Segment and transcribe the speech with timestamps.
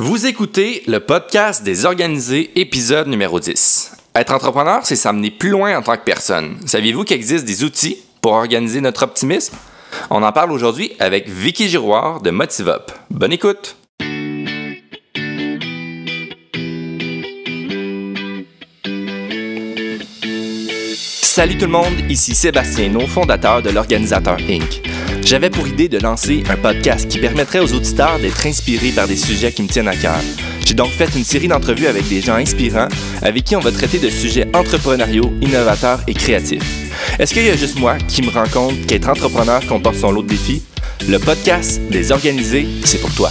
[0.00, 3.96] Vous écoutez le podcast des organisés, épisode numéro 10.
[4.14, 6.56] Être entrepreneur, c'est s'amener plus loin en tant que personne.
[6.66, 9.56] Saviez-vous qu'il existe des outils pour organiser notre optimisme?
[10.10, 12.92] On en parle aujourd'hui avec Vicky Giroir de MotiveUp.
[13.10, 13.76] Bonne écoute!
[21.22, 24.80] Salut tout le monde, ici Sébastien fondateur de l'Organisateur Inc.
[25.28, 29.18] J'avais pour idée de lancer un podcast qui permettrait aux auditeurs d'être inspirés par des
[29.18, 30.18] sujets qui me tiennent à cœur.
[30.64, 32.88] J'ai donc fait une série d'entrevues avec des gens inspirants
[33.20, 36.64] avec qui on va traiter de sujets entrepreneuriaux, innovateurs et créatifs.
[37.18, 40.22] Est-ce qu'il y a juste moi qui me rends compte qu'être entrepreneur comporte son lot
[40.22, 40.62] de défis?
[41.06, 43.30] Le podcast des organisés, c'est pour toi.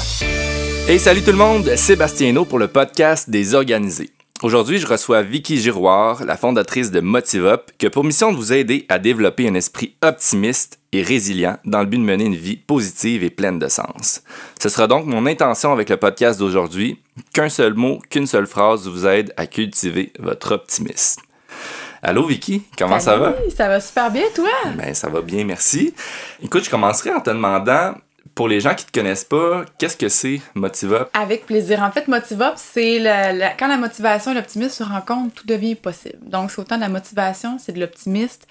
[0.87, 4.11] Et salut tout le monde, Sébastien No pour le podcast des organisés.
[4.43, 8.53] Aujourd'hui, je reçois Vicky Giroir, la fondatrice de MotiveUp, qui a pour mission de vous
[8.53, 12.55] aider à développer un esprit optimiste et résilient dans le but de mener une vie
[12.55, 14.21] positive et pleine de sens.
[14.61, 17.01] Ce sera donc mon intention avec le podcast d'aujourd'hui,
[17.33, 21.23] qu'un seul mot, qu'une seule phrase vous aide à cultiver votre optimisme.
[22.03, 23.35] Allô Vicky, comment ça va?
[23.55, 24.51] Ça va super bien, toi?
[24.75, 25.95] Ben, ça va bien, merci.
[26.43, 27.95] Écoute, je commencerai en te demandant
[28.37, 31.09] pour les gens qui te connaissent pas, qu'est-ce que c'est MotiveUp?
[31.13, 31.81] Avec plaisir.
[31.81, 32.99] En fait, MotiveUp, c'est
[33.57, 36.19] quand la motivation et l'optimisme se rencontrent, tout devient possible.
[36.21, 38.43] Donc, c'est autant de la motivation, c'est de l'optimisme.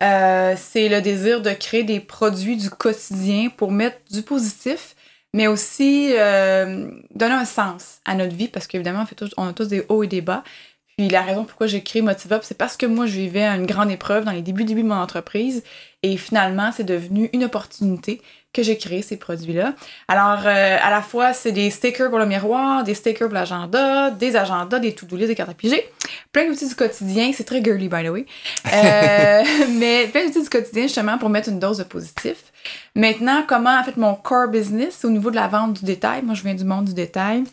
[0.00, 4.94] Euh, c'est le désir de créer des produits du quotidien pour mettre du positif,
[5.34, 9.66] mais aussi euh, donner un sens à notre vie, parce qu'évidemment, on, on a tous
[9.66, 10.44] des hauts et des bas.
[10.96, 13.90] Puis la raison pourquoi j'ai créé MotiveUp, c'est parce que moi, je vivais une grande
[13.90, 15.62] épreuve dans les débuts, débuts de mon entreprise.
[16.02, 18.20] Et finalement, c'est devenu une opportunité
[18.52, 19.74] que j'ai créé ces produits-là.
[20.08, 24.10] Alors, euh, à la fois, c'est des stickers pour le miroir, des stickers pour l'agenda,
[24.10, 25.82] des agendas, des to-do list, des cartes à piger,
[26.32, 27.30] plein d'outils du quotidien.
[27.32, 28.26] C'est très girly, by the way.
[28.72, 29.42] Euh,
[29.78, 32.52] mais plein d'outils du quotidien, justement, pour mettre une dose de positif.
[32.94, 36.20] Maintenant, comment, en fait, mon core business au niveau de la vente du détail?
[36.22, 37.44] Moi, je viens du monde du détail.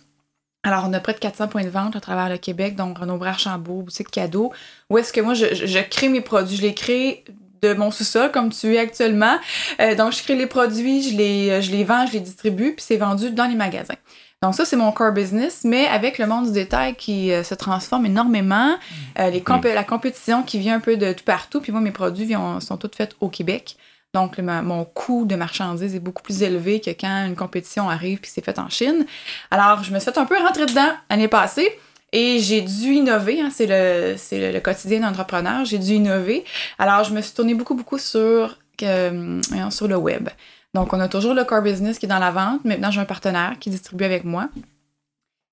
[0.63, 3.23] Alors, on a près de 400 points de vente à travers le Québec, donc Renaud
[3.23, 4.51] Archambault, boutique cadeau,
[4.89, 6.57] où est-ce que moi, je, je, crée mes produits.
[6.57, 7.23] Je les crée
[7.61, 9.37] de mon sous-sol, comme tu es actuellement.
[9.79, 12.83] Euh, donc, je crée les produits, je les, je les vends, je les distribue, puis
[12.85, 13.95] c'est vendu dans les magasins.
[14.41, 17.55] Donc ça, c'est mon core business, mais avec le monde du détail qui euh, se
[17.55, 18.77] transforme énormément,
[19.19, 19.61] euh, les mm.
[19.73, 22.91] la compétition qui vient un peu de tout partout, puis moi, mes produits sont tous
[22.95, 23.75] faits au Québec.
[24.13, 28.31] Donc, mon coût de marchandises est beaucoup plus élevé que quand une compétition arrive puis
[28.33, 29.05] c'est fait en Chine.
[29.51, 31.77] Alors, je me suis fait un peu rentrer dedans l'année passée.
[32.11, 36.43] Et j'ai dû innover, hein, c'est le, quotidien d'entrepreneur, j'ai dû innover.
[36.79, 40.29] Alors, je me suis tournée beaucoup, beaucoup sur, euh, sur le web.
[40.73, 42.65] Donc, on a toujours le core business qui est dans la vente.
[42.65, 44.49] Maintenant, j'ai un partenaire qui distribue avec moi.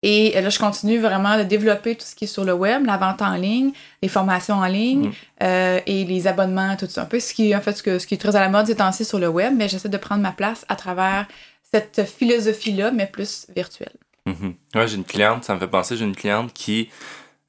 [0.09, 2.97] Et là, je continue vraiment de développer tout ce qui est sur le web, la
[2.97, 3.73] vente en ligne,
[4.03, 5.13] les formations en ligne mm.
[5.43, 7.03] euh, et les abonnements, tout ça.
[7.03, 8.69] Un peu ce qui, en fait, ce, que, ce qui est très à la mode
[8.69, 11.27] ces temps-ci sur le web, mais j'essaie de prendre ma place à travers
[11.73, 13.97] cette philosophie-là, mais plus virtuelle.
[14.29, 14.87] Mm-hmm.
[14.87, 16.89] j'ai une cliente, ça me fait penser, j'ai une cliente qui,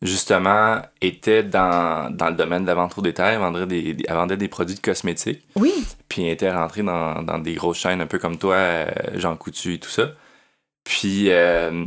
[0.01, 4.15] justement, était dans, dans, le domaine de la vente au détail, elle vendait des, elle
[4.15, 5.43] vendait des produits de cosmétiques.
[5.55, 5.73] Oui.
[6.09, 9.35] Puis elle était rentrée dans, dans des grosses chaînes, un peu comme toi, euh, Jean
[9.35, 10.13] Coutu et tout ça.
[10.83, 11.85] Puis euh,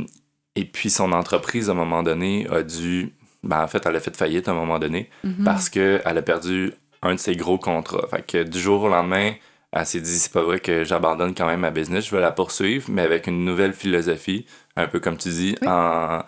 [0.55, 3.13] et puis son entreprise, à un moment donné, a dû.
[3.43, 5.43] Ben, en fait, elle a fait faillite à un moment donné mhm.
[5.43, 8.05] parce qu'elle a perdu un de ses gros contrats.
[8.09, 9.33] Fait que du jour au lendemain,
[9.71, 12.31] elle s'est dit c'est pas vrai que j'abandonne quand même ma business, je vais la
[12.31, 14.45] poursuivre, mais avec une nouvelle philosophie,
[14.75, 16.21] un peu comme tu dis, en,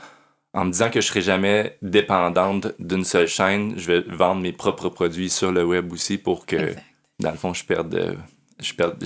[0.53, 4.53] en me disant que je serai jamais dépendante d'une seule chaîne, je vais vendre mes
[4.53, 6.73] propres produits sur le web aussi pour que,
[7.19, 8.17] dans le fond, je perde.
[8.59, 9.03] Je perde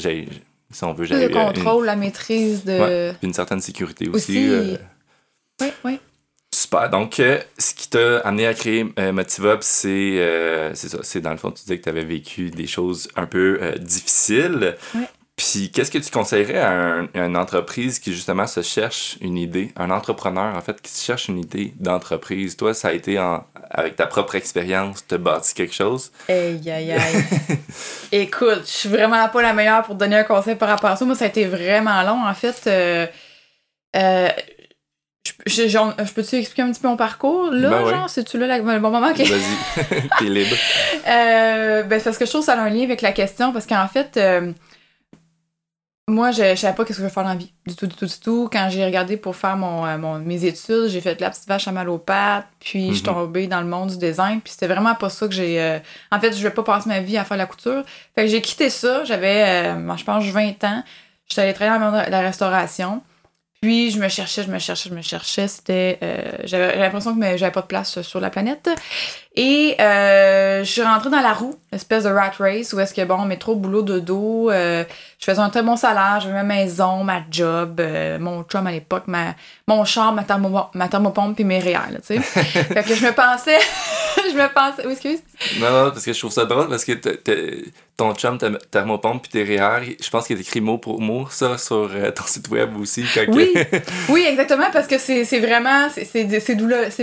[0.70, 3.14] si on veut, Le contrôle, la maîtrise de.
[3.24, 4.50] une certaine sécurité aussi.
[4.50, 4.78] Euh,
[5.62, 6.00] oui, oui.
[6.54, 6.90] Super.
[6.90, 10.98] Donc, euh, ce qui t'a amené à créer euh, MotiveUp, euh, c'est ça.
[11.04, 14.76] C'est dans le fond, tu disais que tu avais vécu des choses un peu difficiles.
[14.96, 15.04] Oui.
[15.36, 19.92] Puis, qu'est-ce que tu conseillerais à, une entreprise qui, justement, se cherche une idée, un
[19.92, 22.58] entrepreneur, en fait, qui se cherche une idée d'entreprise?
[22.58, 26.12] Toi, ça a été en, avec ta propre expérience, te bâti quelque chose?
[26.28, 27.24] Aïe, aïe, aïe.
[28.12, 31.06] Écoute, je suis vraiment pas la meilleure pour donner un conseil par rapport à ça.
[31.06, 32.26] Moi, ça a été vraiment long.
[32.26, 32.68] En fait,
[35.46, 37.52] je, je, peux-tu expliquer un petit peu mon parcours?
[37.52, 39.14] Là, ben genre, c'est-tu là le bon moment?
[39.14, 39.26] Vas-y,
[40.20, 40.56] t'es libre.
[41.08, 43.66] euh, ben, parce que je trouve que ça a un lien avec la question, parce
[43.66, 44.52] qu'en fait, euh,
[46.10, 47.52] moi, je, je savais pas qu'est-ce que je veux faire dans la vie.
[47.66, 48.50] Du tout, du tout, du tout.
[48.52, 51.68] Quand j'ai regardé pour faire mon, euh, mon mes études, j'ai fait la petite vache
[51.68, 53.14] à mal aux pattes, puis je suis mhm.
[53.14, 55.62] tombée dans le monde du design, puis c'était vraiment pas ça que j'ai...
[55.62, 55.80] Euh,
[56.12, 57.84] en fait, je vais pas passer ma vie à faire la couture.
[58.16, 59.66] Fait que j'ai quitté ça, j'avais,
[59.98, 60.84] je pense, 20 ans.
[61.28, 63.02] J'étais allée travailler dans la restauration.
[63.62, 65.48] Puis je me cherchais, je me cherchais, je me cherchais.
[65.48, 68.70] C'était, euh, j'avais l'impression que j'avais pas de place sur la planète.
[69.40, 73.06] Et euh, je suis rentrée dans la roue, espèce de rat race, où est-ce que
[73.06, 74.50] bon, métro, boulot, dodo.
[74.50, 74.84] Euh,
[75.20, 78.72] je faisais un très bon salaire, j'avais ma maison, ma job, euh, mon chum à
[78.72, 79.36] l'époque, ma,
[79.68, 82.20] mon char, ma, thermo, ma thermopompe puis mes réels, tu sais.
[82.22, 83.60] fait que je me pensais,
[84.38, 85.20] me pensais, oui, excuse.
[85.60, 86.94] Non, non, parce que je trouve ça drôle parce que
[87.96, 91.28] ton chum, ta thermopompe puis tes REER, je pense qu'il est écrit mot pour mot
[91.30, 93.06] ça sur euh, ton site web aussi.
[93.30, 93.54] oui,
[94.10, 96.24] oui, exactement, parce que c'est vraiment, c'est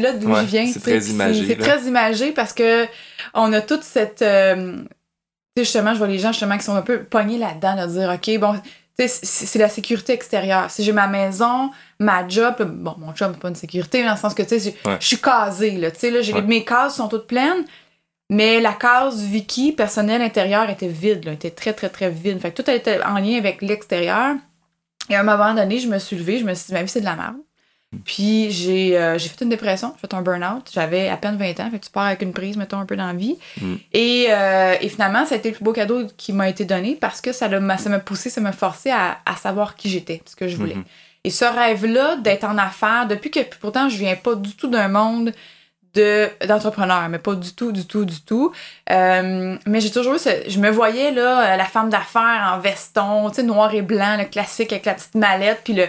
[0.00, 0.66] là d'où je viens.
[0.66, 1.46] C'est très imagé.
[1.46, 2.86] C'est très imagé parce que
[3.34, 4.22] on a toute cette...
[4.22, 4.76] Euh,
[5.56, 8.38] justement, je vois les gens justement qui sont un peu pognés là-dedans, de dire, OK,
[8.40, 8.60] bon,
[8.96, 10.70] c'est la sécurité extérieure.
[10.70, 14.16] Si j'ai ma maison, ma job, bon, mon job, c'est pas une sécurité, dans le
[14.16, 17.26] sens que, tu sais, je suis casée, là, tu sais, là, mes cases sont toutes
[17.26, 17.64] pleines,
[18.30, 22.40] mais la case Vicky, personnelle intérieure, était vide, là, était très, très, très vide.
[22.40, 24.36] Fait que tout était en lien avec l'extérieur.
[25.10, 26.88] Et à un moment donné, je me suis levée, je me suis dit, ma vie,
[26.88, 27.36] c'est de la merde.
[28.04, 30.70] Puis j'ai euh, fait une dépression, j'ai fait un burn-out.
[30.72, 32.96] J'avais à peine 20 ans, fait que tu pars avec une prise, mettons, un peu
[32.96, 33.36] dans la vie.
[33.60, 33.74] Mm.
[33.92, 36.96] Et, euh, et, finalement, ça a été le plus beau cadeau qui m'a été donné
[37.00, 40.48] parce que ça m'a poussé, ça m'a forcé à, à, savoir qui j'étais, ce que
[40.48, 40.74] je voulais.
[40.74, 41.24] Mm-hmm.
[41.24, 44.88] Et ce rêve-là d'être en affaires, depuis que pourtant je viens pas du tout d'un
[44.88, 45.32] monde
[46.46, 48.52] d'entrepreneur, mais pas du tout, du tout, du tout.
[48.90, 50.18] Euh, mais j'ai toujours eu
[50.48, 54.24] Je me voyais, là, la femme d'affaires en veston, tu sais, noir et blanc, le
[54.24, 55.86] classique avec la petite mallette, puis le,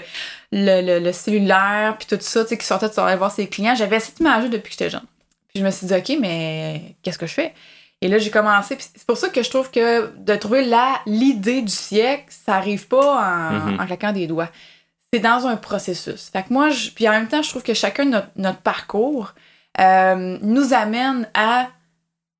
[0.55, 3.75] le, le, cellulaire, puis tout ça, tu sais, qui sortait de aller voir ses clients.
[3.75, 5.05] J'avais cette image depuis que j'étais jeune.
[5.49, 7.53] Puis je me suis dit, OK, mais qu'est-ce que je fais?
[8.01, 8.77] Et là, j'ai commencé.
[8.79, 10.69] c'est pour ça que je trouve que de trouver
[11.05, 13.81] l'idée du siècle, ça arrive pas en, mm-hmm.
[13.81, 14.49] en claquant des doigts.
[15.11, 16.29] C'est dans un processus.
[16.29, 19.33] Fait que moi, je, puis en même temps, je trouve que chacun notre, notre parcours
[19.79, 21.67] euh, nous amène à,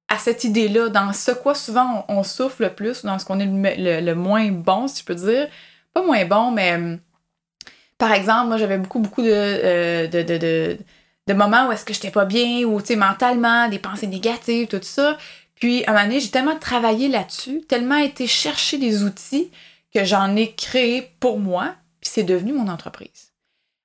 [0.07, 3.77] à cette idée-là, dans ce quoi souvent on, souffle le plus, dans ce qu'on est
[3.77, 5.47] le, le, moins bon, si je peux dire.
[5.93, 6.99] Pas moins bon, mais
[7.97, 10.77] par exemple, moi, j'avais beaucoup, beaucoup de, euh,
[11.27, 14.67] de, moments où est-ce que j'étais pas bien, ou, tu sais, mentalement, des pensées négatives,
[14.67, 15.17] tout ça.
[15.55, 19.49] Puis, à un moment donné, j'ai tellement travaillé là-dessus, tellement été chercher des outils
[19.93, 23.31] que j'en ai créé pour moi, puis c'est devenu mon entreprise.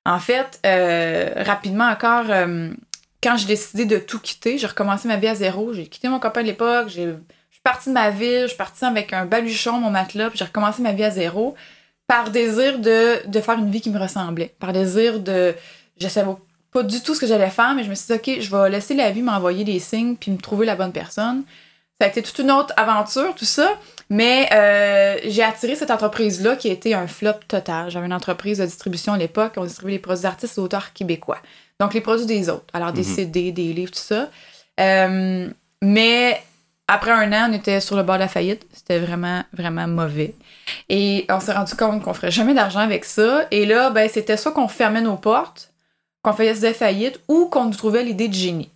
[0.05, 2.69] En fait, euh, rapidement encore, euh,
[3.23, 5.73] quand j'ai décidé de tout quitter, j'ai recommencé ma vie à zéro.
[5.73, 7.13] J'ai quitté mon copain de l'époque, je
[7.51, 10.45] suis partie de ma ville, je suis partie avec un baluchon, mon matelas, puis j'ai
[10.45, 11.55] recommencé ma vie à zéro
[12.07, 15.55] par désir de, de, faire une vie qui me ressemblait, par désir de...
[15.99, 16.31] Je savais
[16.71, 18.69] pas du tout ce que j'allais faire, mais je me suis dit, OK, je vais
[18.69, 21.43] laisser la vie m'envoyer des signes puis me trouver la bonne personne.
[21.99, 23.77] Ça a été toute une autre aventure, tout ça.
[24.09, 27.91] Mais euh, j'ai attiré cette entreprise-là qui a été un flop total.
[27.91, 29.53] J'avais une entreprise de distribution à l'époque.
[29.57, 31.37] On distribuait les produits d'artistes et d'auteurs québécois.
[31.79, 32.65] Donc, les produits des autres.
[32.73, 33.15] Alors, des mhm.
[33.15, 34.29] CD, des livres, tout ça.
[34.79, 35.47] Euh,
[35.83, 36.41] mais
[36.87, 38.65] après un an, on était sur le bord de la faillite.
[38.73, 40.35] C'était vraiment, vraiment mauvais.
[40.89, 43.45] Et on s'est rendu compte qu'on ferait jamais d'argent avec ça.
[43.51, 45.71] Et là, ben, c'était soit qu'on fermait nos portes,
[46.21, 48.69] qu'on faisait faillite, ou qu'on nous trouvait l'idée de génie.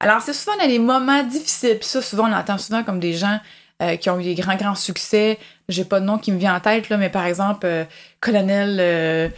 [0.00, 1.78] Alors, c'est souvent dans les moments difficiles.
[1.78, 3.38] Puis ça, souvent, on entend souvent comme des gens
[3.80, 5.38] euh, qui ont eu des grands, grands succès.
[5.68, 7.84] J'ai pas de nom qui me vient en tête, là, mais par exemple, euh,
[8.20, 8.78] Colonel.
[8.80, 9.28] Euh,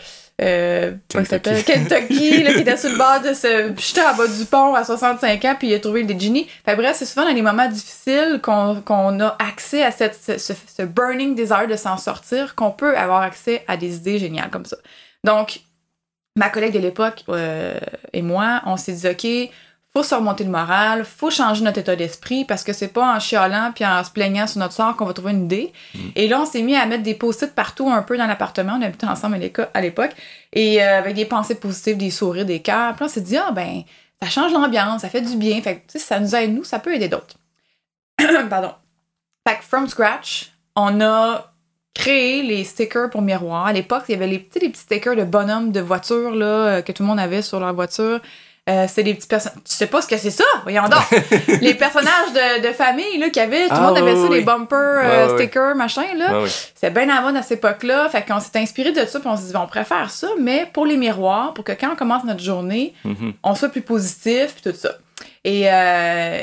[0.42, 4.44] euh, Kentucky, Kentucky là, qui était sur le bord de se jeter en bas du
[4.44, 6.48] pont à 65 ans, puis il a trouvé des genies.
[6.64, 11.36] Fait bref, c'est souvent dans les moments difficiles qu'on a accès à cette, ce, burning
[11.36, 14.76] desire de s'en sortir, qu'on peut avoir accès à des idées géniales comme ça.
[15.22, 15.60] Donc,
[16.36, 17.78] ma collègue de l'époque euh,
[18.12, 19.50] et moi, on s'est dit, OK,
[19.96, 23.20] faut se remonter le moral, faut changer notre état d'esprit parce que c'est pas en
[23.20, 25.72] chialant puis en se plaignant sur notre sort qu'on va trouver une idée.
[25.94, 25.98] Mm.
[26.16, 28.76] Et là, on s'est mis à mettre des post-it partout un peu dans l'appartement.
[28.78, 29.38] On habitait ensemble
[29.72, 30.12] à l'époque
[30.52, 32.94] et euh, avec des pensées positives, des sourires, des cœurs.
[32.96, 33.82] Puis on s'est dit, ah ben,
[34.20, 35.60] ça change l'ambiance, ça fait du bien.
[35.62, 37.36] Fait que, ça nous aide, nous, ça peut aider d'autres.
[38.50, 38.72] Pardon.
[39.48, 41.52] Fait que from scratch, on a
[41.94, 43.66] créé les stickers pour miroir.
[43.66, 46.46] À l'époque, il y avait les petits, les petits stickers de bonhomme de voiture là,
[46.46, 48.20] euh, que tout le monde avait sur leur voiture.
[48.66, 49.58] Euh, c'est des petits personnages.
[49.64, 50.44] Tu sais pas ce que c'est ça?
[50.62, 51.02] Voyons donc!
[51.60, 54.28] les personnages de, de famille, là, qu'il y avait, tout le ah, monde avait ça,
[54.30, 56.44] les bumpers, euh, stickers, machin, là.
[56.74, 58.08] C'est bien avant à cette époque-là.
[58.08, 60.86] Fait qu'on s'est inspiré de ça, puis on s'est dit, on préfère ça, mais pour
[60.86, 63.34] les miroirs, pour que quand on commence notre journée, mm-hmm.
[63.42, 64.92] on soit plus positif, puis tout ça.
[65.44, 66.42] Et, euh,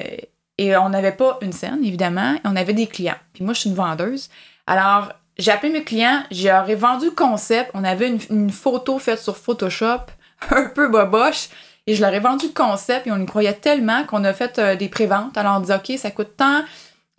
[0.60, 3.18] et on n'avait pas une scène, évidemment, on avait des clients.
[3.34, 4.30] Puis moi, je suis une vendeuse.
[4.68, 9.18] Alors, j'ai appelé mes clients, j'aurais vendu le concept, on avait une, une photo faite
[9.18, 10.02] sur Photoshop,
[10.52, 11.50] un peu boboche,
[11.88, 14.60] et je leur ai vendu le concept et on y croyait tellement qu'on a fait
[14.60, 15.38] euh, des préventes.
[15.38, 16.64] Alors on dit OK, ça coûte tant,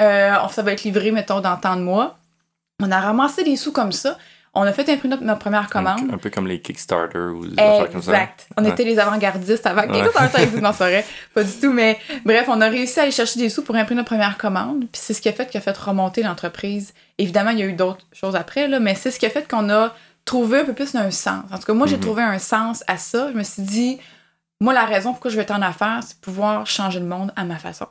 [0.01, 2.19] euh, ça va être livré, mettons, dans tant de mois.
[2.81, 4.17] On a ramassé des sous comme ça.
[4.55, 6.13] On a fait imprimer notre, première commande.
[6.13, 8.13] Un, peu comme les Kickstarter ou des affaires comme ça.
[8.13, 8.47] Exact.
[8.59, 10.61] On était les avant-gardistes avant Kickstarter ouais.
[10.61, 11.07] dans forêt.
[11.33, 14.01] Pas du tout, mais bref, on a réussi à aller chercher des sous pour imprimer
[14.01, 14.81] notre première commande.
[14.93, 16.93] Puis c'est ce qui a fait qui a fait remonter l'entreprise.
[17.17, 19.49] Évidemment, il y a eu d'autres choses après, là, mais c'est ce qui a fait
[19.49, 19.95] qu'on a
[20.27, 21.45] trouver un peu plus un sens.
[21.51, 22.03] En tout cas, moi, j'ai Mhm.
[22.03, 23.31] trouvé un sens à ça.
[23.33, 23.99] Je me suis dit,
[24.63, 27.45] moi, la raison pourquoi je vais être en affaires, c'est pouvoir changer le monde à
[27.45, 27.87] ma façon.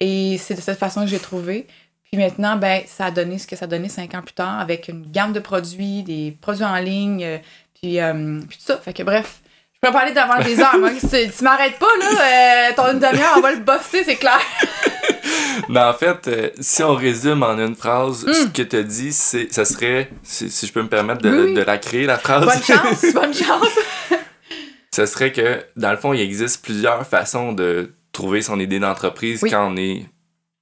[0.00, 1.66] Et c'est de cette façon que j'ai trouvé.
[2.10, 4.58] Puis maintenant, ben, ça a donné ce que ça a donné cinq ans plus tard
[4.60, 7.38] avec une gamme de produits, des produits en ligne, euh,
[7.80, 8.78] puis, euh, puis tout ça.
[8.78, 9.40] Fait que bref,
[9.72, 10.76] je pourrais parler devant des heures.
[10.78, 14.40] Moi, tu m'arrêtes pas, là, euh, ton une demi-heure, on va le buster, c'est clair.
[15.68, 18.32] Mais en fait, euh, si on résume en une phrase, Mm.
[18.34, 21.30] ce que tu as dit, c'est, ça serait, si, si je peux me permettre de,
[21.30, 21.54] oui.
[21.54, 23.78] de la créer, la phrase, Bonne chance, bonne chance.
[24.94, 29.40] Ce serait que, dans le fond, il existe plusieurs façons de trouver son idée d'entreprise
[29.42, 29.50] Oui.
[29.50, 30.04] quand on est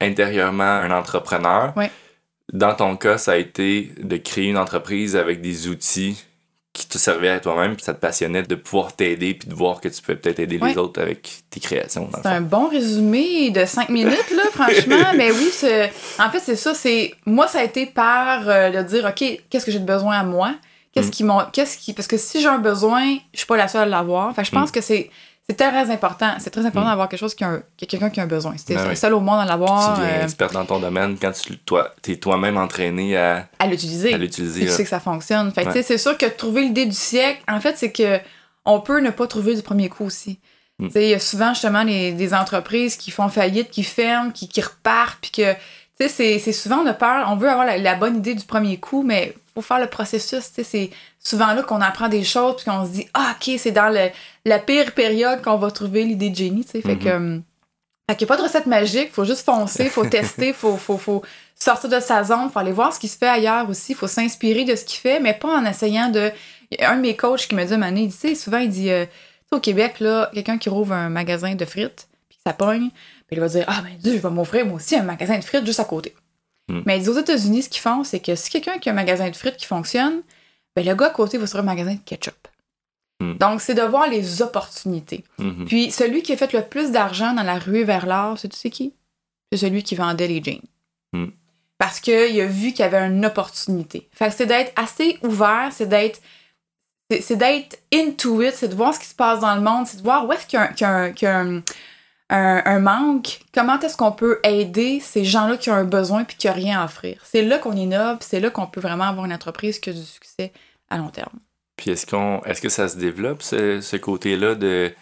[0.00, 1.72] intérieurement un entrepreneur.
[1.76, 1.86] Oui.
[2.52, 6.24] Dans ton cas, ça a été de créer une entreprise avec des outils
[6.72, 9.80] qui te servaient à toi-même, puis ça te passionnait de pouvoir t'aider, puis de voir
[9.80, 10.70] que tu pouvais peut-être aider Oui.
[10.70, 12.08] les autres avec tes créations.
[12.12, 15.12] Le C'est un bon résumé de cinq minutes, là, franchement.
[15.16, 16.72] Mais oui, c'est- en fait, c'est ça.
[16.74, 20.18] C'est Moi, ça a été par euh, de dire, OK, qu'est-ce que j'ai de besoin
[20.20, 20.54] à moi?
[20.94, 21.10] Qu'est-ce Mm.
[21.10, 21.40] qui m'ont.
[21.52, 21.92] Qu'est-ce qui.
[21.94, 24.34] Parce que si j'ai un besoin, je suis pas la seule à l'avoir.
[24.34, 25.10] Fait que je pense que c'est.
[25.48, 26.34] C'est très important.
[26.38, 26.90] C'est très important Mm.
[26.90, 28.54] d'avoir quelque chose qui a y a quelqu'un qui a un besoin.
[28.56, 28.96] C'était Ben oui.
[28.96, 31.92] seul au monde à l'avoir, tu deviens euh, expert dans ton domaine quand tu toi,
[32.06, 34.14] es toi-même entraîné à, à l'utiliser.
[34.14, 34.60] à l'utiliser.
[34.66, 35.50] tu sais que ça fonctionne.
[35.52, 35.72] Fait que, Ouais.
[35.74, 38.20] tu sais, c'est sûr que trouver l'idée du siècle, en fait, c'est que
[38.64, 40.38] on peut ne pas trouver du premier coup aussi.
[40.78, 40.86] Mm.
[40.86, 44.30] Tu sais, il y a souvent justement des, des entreprises qui font faillite, qui ferment,
[44.30, 45.58] qui, qui repartent, puis que, tu
[46.00, 48.44] sais, c'est- c'est souvent on a peur, on veut avoir la, la bonne idée du
[48.44, 52.24] premier coup, mais faut faire le processus, tu sais, c'est souvent là qu'on apprend des
[52.24, 54.10] choses, puis qu'on se dit, ah, ok, c'est dans le-
[54.44, 57.08] la pire période qu'on va trouver l'idée de génie, fait que...
[57.08, 57.42] hum,
[58.08, 60.98] fait qu'il n'y a pas de recette magique, faut juste foncer, faut tester, faut, faut,
[60.98, 61.22] faut
[61.54, 64.64] sortir de sa zone, faut aller voir ce qui se fait ailleurs aussi, faut s'inspirer
[64.64, 66.32] de ce qu'il fait, mais pas en essayant de.
[66.72, 68.34] Il y a un de mes coachs qui me dit, Mané, il dit, tu sais,
[68.34, 69.10] souvent, il dit, euh, tu
[69.50, 72.90] sais, au Québec, là, quelqu'un qui rouvre un magasin de frites, puis que ça pogne,
[73.28, 75.44] puis il va dire, ah, ben, Dieu, je vais m'offrir moi aussi un magasin de
[75.44, 76.12] frites juste à côté.
[76.70, 76.82] Mm.
[76.86, 79.36] Mais aux États-Unis, ce qu'ils font, c'est que si quelqu'un qui a un magasin de
[79.36, 80.22] frites qui fonctionne,
[80.76, 82.48] ben, le gars à côté va sur un magasin de ketchup.
[83.20, 83.34] Mm.
[83.34, 85.24] Donc, c'est de voir les opportunités.
[85.38, 85.64] Mhm.
[85.66, 88.56] Puis celui qui a fait le plus d'argent dans la ruée vers l'or, c'est tu
[88.56, 88.94] sais qui?
[89.52, 90.62] C'est celui qui vendait les jeans.
[91.12, 91.26] Hmm.
[91.76, 94.08] Parce qu'il a vu qu'il y avait une opportunité.
[94.12, 96.20] Fait que c'est d'être assez ouvert, c'est d'être.
[97.10, 99.96] c'est- d'être into it, c'est de voir ce qui se passe dans le monde, c'est
[99.96, 101.62] de voir où est-ce qu'il y a, un, qu'il y
[102.30, 106.46] un- manque, comment est-ce qu'on peut aider ces gens-là qui ont un besoin puis qui
[106.46, 107.20] n'ont rien à offrir?
[107.24, 110.02] C'est là qu'on innove, c'est là qu'on peut vraiment avoir une entreprise qui a du
[110.02, 110.52] succès
[110.88, 111.38] à long terme.
[111.76, 114.92] Puis est-ce qu'on est-ce que ça se développe ce, ce côté-là de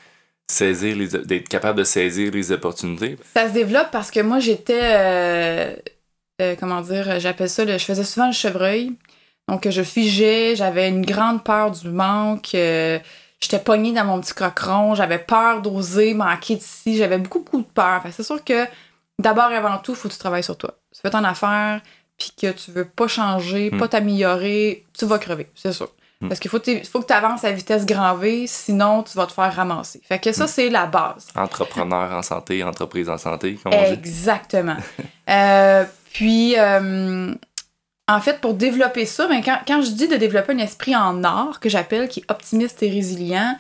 [0.50, 3.16] saisir les d'être capable de saisir les opportunités?
[3.34, 4.80] Ça se développe parce que moi, j'étais.
[4.82, 5.76] euh,
[6.40, 7.64] euh, comment dire J'appelle ça.
[7.64, 8.92] le- je faisais souvent le chevreuil.
[9.48, 12.54] Donc, je figeais, j'avais une grande peur du manque.
[12.54, 12.98] euh,
[13.40, 14.94] j'étais pognée dans mon petit cochon.
[14.94, 16.96] J'avais peur d'oser manquer d'ici.
[16.96, 18.02] J'avais beaucoup, beaucoup de peur.
[18.02, 18.66] Fait c'est sûr que
[19.18, 20.74] d'abord et avant tout, il faut que tu travailles sur toi.
[20.94, 21.80] Tu fais ton affaire,
[22.16, 23.78] puis que tu veux pas changer, Hmm.
[23.78, 25.88] pas t'améliorer, tu vas crever, c'est sûr.
[26.20, 26.28] Hmm.
[26.28, 26.58] Parce qu'il faut,
[26.90, 30.00] faut que tu avances à vitesse grand V, sinon tu vas te faire ramasser.
[30.02, 30.48] Fait que ça, Hmm.
[30.48, 31.28] c'est la base.
[31.36, 33.92] Entrepreneur en santé, entreprise en santé, comme on dit.
[33.92, 34.76] Exactement.
[35.30, 37.34] Euh, puis, euh,
[38.08, 41.22] en fait, pour développer ça, ben, quand, quand je dis de développer un esprit en
[41.24, 43.56] or, que j'appelle, qui est optimiste et résilient,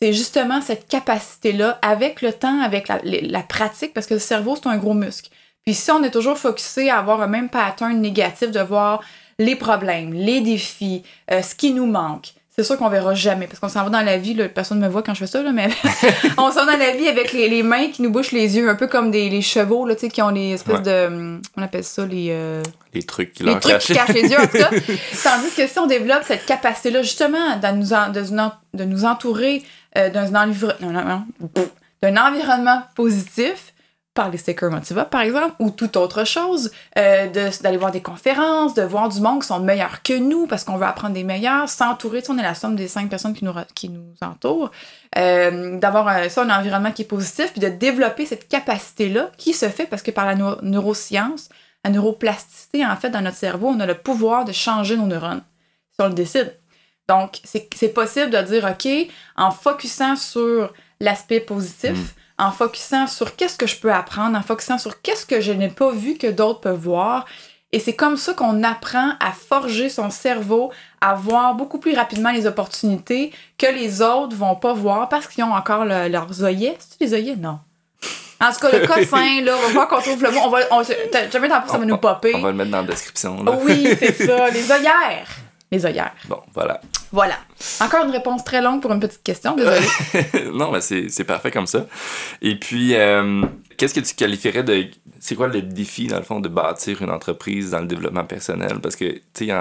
[0.00, 4.68] c'est justement cette capacité-là, avec le temps, avec la pratique, parce que le cerveau, c'est
[4.68, 5.30] un gros muscle.
[5.64, 9.02] Puis si on est toujours focusé à avoir un même pattern négatif, de voir
[9.38, 13.46] les problèmes, les défis, euh, ce qui nous manque, c'est sûr qu'on verra jamais.
[13.46, 15.26] Parce qu'on s'en va dans la vie, là, personne ne me voit quand je fais
[15.28, 15.68] ça, là, mais
[16.38, 18.68] on s'en va dans la vie avec les, les mains qui nous bouchent les yeux,
[18.68, 20.82] un peu comme des, les chevaux, là, qui ont les espèces Ouais.
[20.82, 21.06] de...
[21.06, 22.28] hum, On appelle ça les...
[22.30, 24.08] euh, Les trucs qui les leur trucs qui cachent.
[24.08, 24.70] les yeux, en tout cas.
[25.22, 28.84] Tandis que si on développe cette capacité-là, justement, de nous, en- de nous, en- de
[28.84, 29.62] nous entourer
[29.96, 30.34] euh, d'un
[32.16, 33.72] environnement positif,
[34.18, 38.02] par les stickers Motiva, par exemple, ou toute autre chose, euh, de- d'aller voir des
[38.02, 41.22] conférences, de voir du monde qui sont meilleurs que nous, parce qu'on veut apprendre des
[41.22, 44.72] meilleurs, s'entourer, on est la somme des cinq personnes qui nous, qui nous entourent,
[45.16, 49.52] euh, d'avoir un, ça, un environnement qui est positif, puis de développer cette capacité-là, qui
[49.52, 51.48] se fait parce que par la neu- neuroscience,
[51.84, 55.42] la neuroplasticité, en fait, dans notre cerveau, on a le pouvoir de changer nos neurones,
[55.92, 56.56] si on le décide.
[57.08, 58.88] Donc, c'est c'est possible de dire, OK,
[59.36, 62.17] en focusant sur l'aspect positif, Mm.
[62.38, 65.68] En focusant sur qu'est-ce que je peux apprendre, en focusant sur qu'est-ce que je n'ai
[65.68, 67.24] pas vu que d'autres peuvent voir.
[67.72, 72.30] Et c'est comme ça qu'on apprend à forger son cerveau, à voir beaucoup plus rapidement
[72.30, 76.76] les opportunités que les autres vont pas voir parce qu'ils ont encore le- leurs œillets.
[76.78, 77.36] C'est-tu les œillets?
[77.36, 77.58] Non.
[78.40, 80.38] En tout cas, le cossin, là, on va voir qu'on trouve le mot.
[80.44, 82.36] On va, on, jamais ça va nous popper.
[82.36, 83.42] On va le mettre dans la description.
[83.42, 83.58] Là.
[83.64, 85.26] Oui, c'est ça, les œillères.
[85.72, 86.12] Les œillères.
[86.28, 86.80] Bon, voilà.
[87.12, 87.38] Voilà.
[87.80, 89.80] Encore une réponse très longue pour une petite question, désolé.
[90.52, 91.86] non, mais c'est parfait comme ça.
[92.42, 93.42] Et puis, euh,
[93.76, 94.86] qu'est-ce que tu qualifierais de.
[95.20, 98.80] C'est quoi le défi, dans le fond, de bâtir une entreprise dans le développement personnel?
[98.80, 99.54] Parce que, tu sais,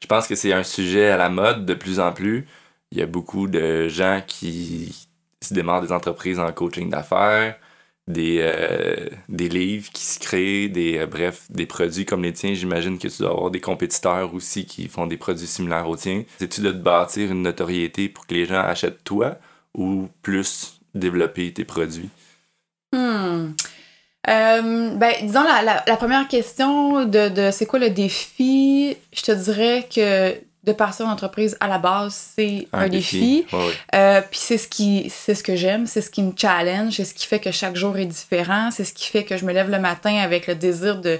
[0.00, 2.46] je pense que c'est un sujet à la mode de plus en plus.
[2.90, 5.08] Il y a beaucoup de gens qui
[5.42, 7.56] se démarrent des entreprises en coaching d'affaires,
[8.08, 12.54] des, euh, des livres qui se créent, des, euh, bref, des produits comme les tiens.
[12.54, 16.24] J'imagine que tu dois avoir des compétiteurs aussi qui font des produits similaires aux tiens.
[16.38, 19.36] C'est-tu de te bâtir une notoriété pour que les gens achètent toi
[19.74, 22.08] ou plus développer tes produits?
[22.92, 23.52] Hmm.
[24.28, 29.32] Euh, ben, disons, la, la, première question de, de c'est quoi le défi, je te
[29.32, 30.34] dirais que
[30.64, 33.46] de partir en entreprise à la base, c'est un, défi.
[33.94, 37.04] Euh, puis c'est ce qui c'est ce que j'aime, c'est ce qui me challenge, c'est
[37.04, 39.52] ce qui fait que chaque jour est différent, c'est ce qui fait que je me
[39.52, 41.18] lève le matin avec le désir de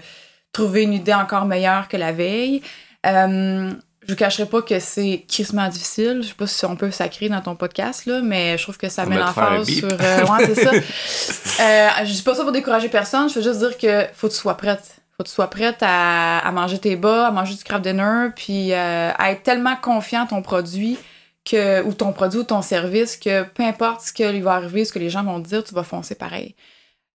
[0.53, 2.63] trouver une idée encore meilleure que la veille.
[3.07, 3.73] Euh,
[4.09, 6.21] je vous cacherai pas que c'est crissement difficile.
[6.23, 8.89] Je sais pas si on peut sacrer dans ton podcast, là, mais je trouve que
[8.89, 9.87] ça met l'emphase sur.
[9.87, 10.71] Euh, ouais, c'est ça.
[11.63, 13.29] euh, je dis pas ça pour décourager personne.
[13.29, 14.98] Je veux juste dire que faut que tu sois prête.
[15.19, 18.29] Faut que tu sois prête à, à manger tes bas, à manger du craft dinner,
[18.37, 20.97] puis euh, à être tellement confiant en ton produit
[21.45, 24.93] que, ou ton produit ou ton service que peu importe ce qui va arriver, ce
[24.93, 26.55] que les gens vont dire, tu vas foncer pareil.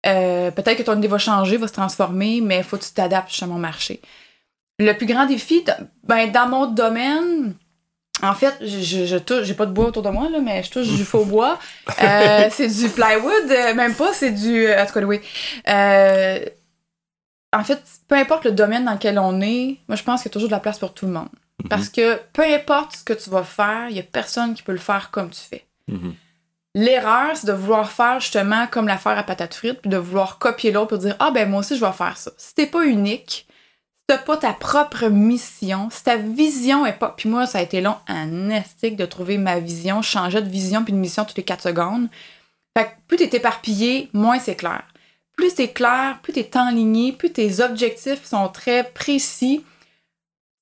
[0.05, 3.41] Euh, peut-être que ton idée va changer, va se transformer, mais faut que tu t'adaptes
[3.41, 4.01] à mon marché.
[4.81, 5.65] Le plus grand défi,
[6.03, 7.55] ben, dans mon domaine,
[8.21, 10.73] en fait, je, je, touche, j'ai pas de bois autour de moi, là, mais je
[10.73, 11.57] touche du faux bois.
[12.03, 14.69] Euh, c'est du plywood, même pas, c'est du.
[14.73, 15.21] En tout cas, oui.
[17.53, 20.33] En fait, peu importe le domaine dans lequel on est, moi, je pense qu'il y
[20.33, 21.29] a toujours de la place pour tout le monde.
[21.63, 21.69] Mm-hmm.
[21.69, 24.73] Parce que peu importe ce que tu vas faire, il y a personne qui peut
[24.73, 25.67] le faire comme tu fais.
[25.91, 26.13] Mm-hmm.
[26.75, 30.73] L'erreur, c'est de vouloir faire justement comme l'affaire à patate frite, puis de vouloir copier
[30.73, 32.31] l'autre pour dire Ah, ben moi aussi, je vais faire ça.
[32.39, 33.47] Si t'es pas unique,
[34.07, 37.15] t'as pas ta propre mission, si ta vision est pas.
[37.15, 40.01] Puis moi, ça a été long, un estique de trouver ma vision.
[40.01, 42.09] Je changeais de vision puis de mission toutes les 4 secondes.
[42.77, 44.83] Fait que plus t'es éparpillé, moins c'est clair.
[45.37, 49.65] Plus t'es clair, plus t'es enligné, plus tes objectifs sont très précis,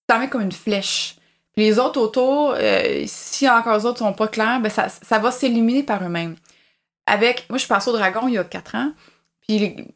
[0.07, 1.17] t'en mets comme une flèche.
[1.55, 5.31] Puis les autres autour, euh, si encore les autres sont pas clairs, ben ça, va
[5.33, 6.37] s'éliminer par eux-mêmes.
[7.07, 8.93] Avec, moi je suis passée au dragon il y a 4 ans,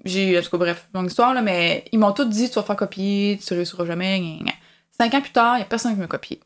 [0.04, 2.76] j'ai, en tout cas, bref, longue histoire, mais ils m'ont tous dit tu vas faire
[2.76, 4.40] copier, tu réussiras jamais.
[4.90, 6.40] Cinq ans plus tard, il n'y a personne qui m'a copié.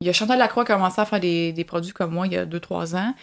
[0.00, 2.26] Il y a Chantal Lacroix qui a commencé à faire des, des produits comme moi
[2.26, 3.14] il y a 2-3 ans.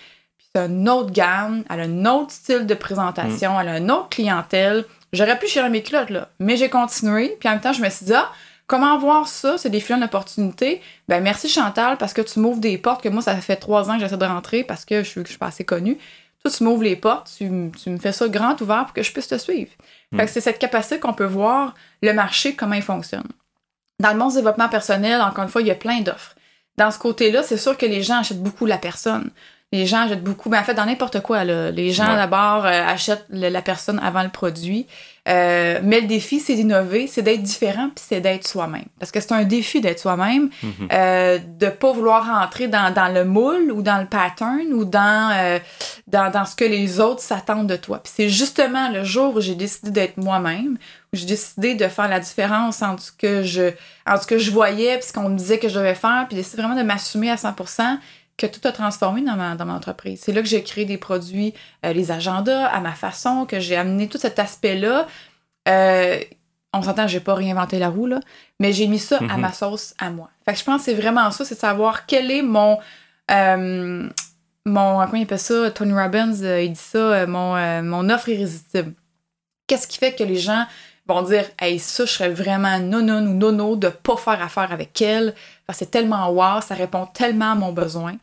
[0.55, 3.61] C'est une autre gamme, elle a un autre style de présentation, mm.
[3.61, 4.85] elle a une autre clientèle.
[5.11, 6.29] J'aurais pu chier mes culottes, là.
[6.39, 7.35] Mais j'ai continué.
[7.39, 8.31] Puis en même temps, je me suis dit, ah,
[8.67, 9.57] comment voir ça?
[9.57, 10.81] C'est des filons d'opportunité.
[11.07, 13.95] Ben, merci Chantal parce que tu m'ouvres des portes que moi, ça fait trois ans
[13.95, 15.97] que j'essaie de rentrer parce que je suis, je suis pas assez connue.
[16.43, 19.27] Toi, tu m'ouvres les portes, tu, me fais ça grand ouvert pour que je puisse
[19.27, 19.71] te suivre.
[20.15, 23.27] Fait que c'est cette capacité qu'on peut voir le marché, comment il fonctionne.
[23.99, 26.35] Dans le monde du développement personnel, encore une fois, il y a plein d'offres.
[26.77, 29.29] Dans ce côté-là, c'est sûr que les gens achètent beaucoup la personne.
[29.73, 30.49] Les gens achètent beaucoup.
[30.49, 34.21] Mais en fait, dans n'importe quoi, là, les gens d'abord euh, achètent la personne avant
[34.21, 34.85] le produit.
[35.29, 38.85] Euh, mais le défi, c'est d'innover, c'est d'être différent, puis c'est d'être soi-même.
[38.99, 40.87] Parce que c'est un défi d'être soi-même, de mhm.
[40.91, 45.31] euh, de pas vouloir rentrer dans, dans, le moule ou dans le pattern ou dans,
[45.33, 45.59] euh,
[46.07, 47.99] dans, dans, ce que les autres s'attendent de toi.
[48.03, 50.77] Puis c'est justement le jour où j'ai décidé d'être moi-même,
[51.13, 53.71] où j'ai décidé de faire la différence entre ce que je,
[54.05, 56.35] entre ce que je voyais, puis ce qu'on me disait que je devais faire, puis
[56.35, 57.97] d'essayer vraiment de m'assumer à 100%,
[58.37, 60.21] que tout a transformé dans ma, dans mon entreprise.
[60.23, 61.53] C'est là que j'ai créé des produits,
[61.85, 65.07] euh, les agendas, à ma façon, que j'ai amené tout cet aspect-là.
[65.67, 66.19] Euh,
[66.73, 68.19] on s'entend, j'ai pas réinventé la roue, là,
[68.59, 69.37] mais j'ai mis ça à mm-hmm.
[69.37, 70.29] ma sauce, à moi.
[70.45, 72.79] Fait que je pense que c'est vraiment ça, c'est de savoir quel est mon...
[73.31, 74.09] Euh,
[74.65, 75.05] mon...
[75.05, 75.69] Comment il appelle ça?
[75.71, 78.93] Tony Robbins, il dit ça, mon, mon offre irrésistible.
[79.67, 80.65] Qu'est-ce qui fait que les gens
[81.07, 85.01] vont dire Hey, ça, je serais vraiment non ou nono de pas faire affaire avec
[85.01, 85.35] elle?
[85.71, 88.15] C'est tellement wow, ça répond tellement à mon besoin.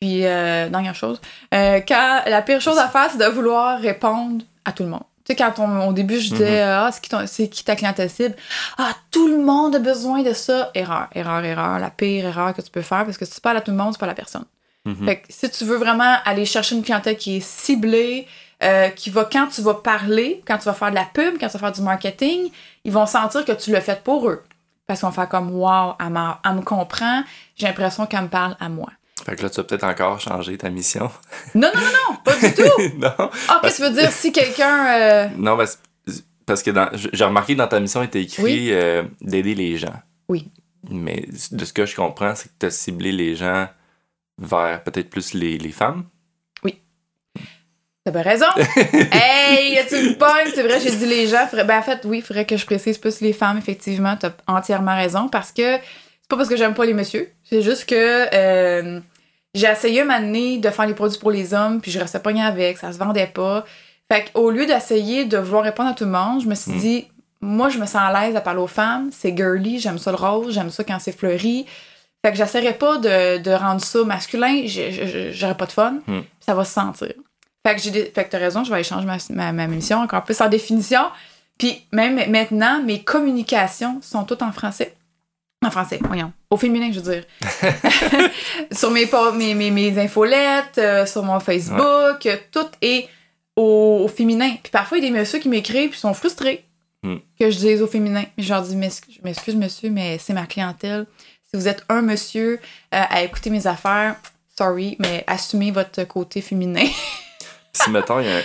[0.00, 1.20] Puis, euh, dernière chose,
[1.52, 5.02] euh, quand la pire chose à faire, c'est de vouloir répondre à tout le monde.
[5.24, 6.90] Tu sais, quand au début, je disais, mm-hmm.
[7.12, 8.36] ah, c'est qui, ta clientèle cible?
[8.78, 10.70] Ah, tout le monde a besoin de ça.
[10.74, 11.78] Erreur, erreur, erreur.
[11.78, 13.76] La pire erreur que tu peux faire parce que si tu parles à tout le
[13.76, 14.44] monde, c'est pas la personne.
[14.86, 15.04] Mm-hmm.
[15.04, 18.26] Fait que si tu veux vraiment aller chercher une clientèle qui est ciblée,
[18.62, 21.46] euh, qui va, quand tu vas parler, quand tu vas faire de la pub, quand
[21.46, 22.50] tu vas faire du marketing,
[22.84, 24.42] ils vont sentir que tu l'as fait pour eux.
[24.88, 27.22] Parce qu'on fait comme, wow, elle, me comprend,
[27.56, 28.88] j'ai l'impression qu'elle me parle à moi.
[29.22, 31.10] Fait que là, tu vas peut-être encore changer ta mission.
[31.54, 32.62] Non, non, non, non, pas du tout.
[32.98, 33.30] non.
[33.48, 34.10] Ah, qu'est-ce que tu veux dire?
[34.10, 34.86] Si quelqu'un.
[34.98, 35.78] Euh, non, parce,
[36.46, 36.70] parce que
[37.12, 40.00] j'ai remarqué que dans ta mission, il était écrit euh, d'aider les gens.
[40.30, 40.50] Oui.
[40.88, 43.68] Mais de ce que je comprends, c'est que tu as ciblé les gens
[44.38, 46.04] vers peut-être plus les, les femmes?
[48.12, 48.46] T'as raison.
[49.12, 50.50] hey, y a-tu une bonne?
[50.54, 51.46] C'est vrai, j'ai dit les gens.
[51.52, 54.16] Ben, en fait, oui, il faudrait que je précise plus les femmes, effectivement.
[54.16, 57.30] T'as entièrement raison parce que c'est pas parce que j'aime pas les messieurs.
[57.44, 57.94] C'est juste que
[58.34, 59.00] euh,
[59.54, 62.30] j'ai essayé un année de faire les produits pour les hommes, puis je restais pas
[62.30, 63.64] avec, ça se vendait pas.
[64.10, 66.78] Fait qu'au lieu d'essayer de vouloir répondre à tout le monde, je me suis mm.
[66.78, 67.08] dit,
[67.40, 69.10] moi, je me sens à l'aise à parler aux femmes.
[69.12, 71.66] C'est girly, j'aime ça le rose, j'aime ça quand c'est fleuri.
[72.24, 76.52] Fait que j'essaierai pas de, de rendre ça masculin, j'aurais pas de fun, puis ça
[76.54, 77.12] va se sentir.
[77.66, 79.98] Fait que j'ai fait que t'as raison, je vais aller changer ma, ma, ma mission
[79.98, 81.02] encore plus en définition.
[81.58, 84.94] Puis même maintenant, mes communications sont toutes en français.
[85.64, 86.32] En français, voyons.
[86.50, 87.24] Au féminin, je veux dire.
[88.72, 93.08] sur mes, mes, mes, mes infolettes, euh, sur mon Facebook, tout est
[93.56, 94.50] au, au féminin.
[94.62, 96.64] Puis parfois, il y a des messieurs qui m'écrivent puis sont frustrés
[97.02, 97.18] Hmm.
[97.38, 98.24] que je dise au féminin.
[98.36, 101.06] Je leur dis, je m'excuse, monsieur, mais c'est ma clientèle.
[101.44, 102.58] Si vous êtes un monsieur euh,
[103.08, 104.16] à écouter mes affaires,
[104.56, 106.86] sorry, mais assumez votre côté féminin.
[107.82, 108.42] Si, mettons, il y a un,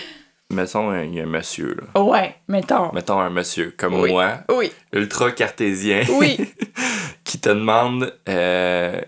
[0.51, 2.01] mettons, il y a un monsieur, là.
[2.01, 2.91] ouais, mettons.
[2.93, 4.11] Mettons un monsieur comme Oui.
[4.11, 6.37] moi, Oui, ultra cartésien, oui.
[7.23, 9.01] qui te demande euh,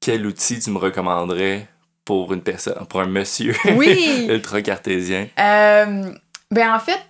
[0.00, 1.66] quel outil tu me recommanderais
[2.04, 4.26] pour une personne, pour un monsieur Oui.
[4.30, 5.28] ultra cartésien?
[5.38, 6.10] Euh,
[6.50, 7.00] ben en fait,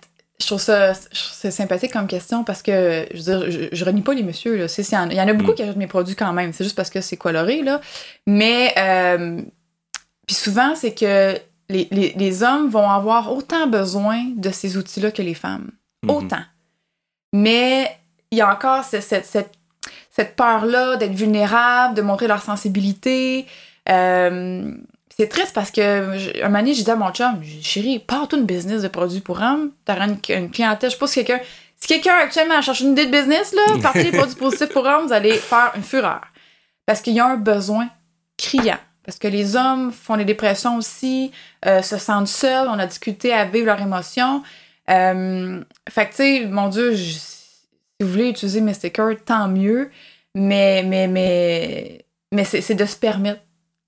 [0.41, 3.67] je trouve ça, je trouve ça sympathique comme question parce que je veux dire, je,
[3.75, 4.55] je renie pas les messieurs.
[4.57, 4.67] Là.
[4.67, 5.55] C'est- c'est- Il y en a beaucoup Mm.
[5.55, 6.51] qui achètent mes produits quand même.
[6.53, 7.61] C'est juste parce que c'est coloré.
[7.61, 7.79] Là.
[8.25, 9.41] Mais euh,
[10.25, 11.37] puis souvent, c'est que
[11.69, 15.69] les, les, les hommes vont avoir autant besoin de ces outils-là que les femmes.
[16.03, 16.09] Mhm.
[16.11, 16.43] Autant.
[17.33, 17.95] Mais
[18.31, 19.51] il y a encore ce- cette, cette,
[20.11, 23.45] cette peur-là d'être vulnérable, de montrer leur sensibilité.
[23.89, 24.71] Euh,
[25.15, 28.45] c'est triste parce que un moment donné, j'ai dit à mon chum, chérie, pars-toi une
[28.45, 29.71] business de produits pour hommes.
[29.85, 30.89] T'auras une, une clientèle.
[30.89, 31.43] Je sais pas si quelqu'un.
[31.79, 35.07] Si quelqu'un actuellement cherche une idée de business, là, partez des produits positifs pour hommes,
[35.07, 36.21] vous allez faire une fureur.
[36.87, 37.87] Parce qu'il y a un besoin
[38.37, 38.77] criant.
[39.07, 41.31] Parce que les hommes font des dépressions aussi,
[41.65, 44.43] euh, se sentent seuls, on a discuté à vivre leurs émotions.
[44.89, 47.21] Euh, fait que, tu sais, mon Dieu, si
[48.01, 49.91] vous voulez utiliser mes stickers, tant mieux.
[50.35, 53.39] Mais, mais, mais, mais c'est de se permettre.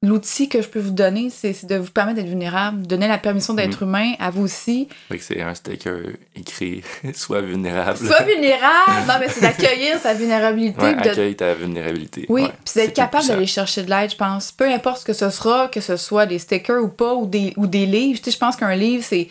[0.02, 3.54] L'outil que je peux vous donner, c'est de vous permettre d'être vulnérable, donner la permission
[3.54, 4.88] d'être humain à vous aussi.
[5.20, 5.98] C'est un sticker
[6.38, 6.84] écrit
[7.14, 7.98] Sois vulnérable.
[7.98, 8.92] Sois vulnérable!
[9.10, 10.82] Non, mais c'est d'accueillir sa vulnérabilité.
[10.82, 12.26] Ouais, de- accueille ta vulnérabilité.
[12.30, 14.54] Oui, Ouais, puis c'est d'être capable d'aller chercher de l'aide, je pense.
[14.54, 17.52] Peu importe ce que ce sera, que ce soit des stickers ou pas, ou des,
[17.58, 18.20] ou des livres.
[18.20, 19.28] Tu sais, je pense qu'un livre, c'est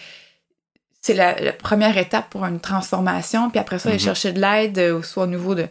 [1.01, 3.49] c'est la, la première étape pour une transformation.
[3.49, 4.05] Puis après ça, aller Mhm.
[4.05, 5.67] chercher de l'aide, euh, soit au niveau de.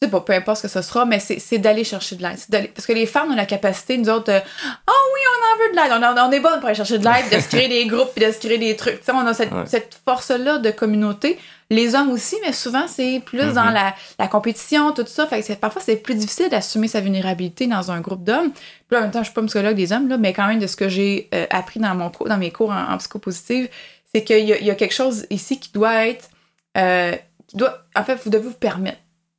[0.00, 2.72] Je sais pas, peu importe ce que ce sera, mais c'est d'aller chercher de l'aide.
[2.74, 5.70] Parce que les femmes ont la capacité, nous autres, de, ah oui, on en veut
[5.72, 6.16] de l'aide.
[6.18, 8.24] On, on est bonnes pour aller chercher de l'aide, de se créer des groupes, puis
[8.26, 9.00] de se créer des trucs.
[9.12, 9.64] On a cette, Ouais.
[9.66, 11.38] cette force-là de communauté.
[11.70, 15.26] Les hommes aussi, mais souvent, c'est plus dans la, la compétition, tout ça.
[15.26, 18.52] Fait que parfois, c'est plus difficile d'assumer sa vulnérabilité dans un groupe d'hommes.
[18.52, 20.58] Puis là, en même temps, je suis pas psychologue des hommes, là, mais quand même,
[20.60, 23.68] de ce que j'ai euh, appris dans, mon cours, dans mes cours en, en psychopositive,
[24.14, 26.28] c'est qu'il y, y a quelque chose ici qui doit être.
[26.76, 27.14] euh,
[27.48, 28.98] qui doit, en fait, vous devez vous permettre